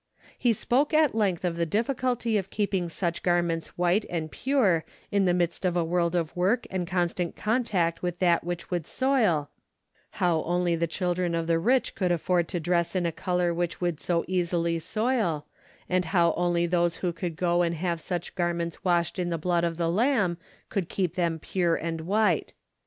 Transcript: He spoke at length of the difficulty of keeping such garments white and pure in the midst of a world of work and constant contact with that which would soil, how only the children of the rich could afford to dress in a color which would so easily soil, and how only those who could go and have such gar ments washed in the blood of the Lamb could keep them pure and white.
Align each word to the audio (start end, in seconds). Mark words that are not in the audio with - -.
He 0.35 0.51
spoke 0.51 0.95
at 0.95 1.13
length 1.13 1.45
of 1.45 1.57
the 1.57 1.65
difficulty 1.67 2.35
of 2.35 2.49
keeping 2.49 2.89
such 2.89 3.21
garments 3.21 3.67
white 3.77 4.03
and 4.09 4.31
pure 4.31 4.83
in 5.11 5.25
the 5.25 5.33
midst 5.35 5.63
of 5.63 5.77
a 5.77 5.83
world 5.83 6.15
of 6.15 6.35
work 6.35 6.65
and 6.71 6.87
constant 6.87 7.35
contact 7.35 8.01
with 8.01 8.17
that 8.17 8.43
which 8.43 8.71
would 8.71 8.87
soil, 8.87 9.51
how 10.17 10.41
only 10.41 10.75
the 10.75 10.87
children 10.87 11.35
of 11.35 11.45
the 11.45 11.59
rich 11.59 11.93
could 11.93 12.11
afford 12.11 12.47
to 12.47 12.59
dress 12.59 12.95
in 12.95 13.05
a 13.05 13.11
color 13.11 13.53
which 13.53 13.79
would 13.79 13.99
so 13.99 14.25
easily 14.27 14.79
soil, 14.79 15.45
and 15.87 16.05
how 16.05 16.33
only 16.35 16.65
those 16.65 16.95
who 17.05 17.13
could 17.13 17.35
go 17.35 17.61
and 17.61 17.75
have 17.75 18.01
such 18.01 18.33
gar 18.33 18.55
ments 18.55 18.83
washed 18.83 19.19
in 19.19 19.29
the 19.29 19.37
blood 19.37 19.63
of 19.63 19.77
the 19.77 19.87
Lamb 19.87 20.39
could 20.69 20.89
keep 20.89 21.13
them 21.13 21.37
pure 21.37 21.75
and 21.75 22.01
white. 22.01 22.53